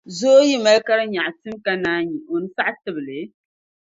Zoo 0.17 0.41
yi 0.47 0.55
mali 0.63 0.79
karinyaɣu 0.87 1.31
tim 1.41 1.55
ka 1.65 1.73
naanyi 1.83 2.17
o 2.31 2.33
ni 2.41 2.49
saɣi 2.55 2.73
tibi 2.83 3.01
li? 3.07 3.19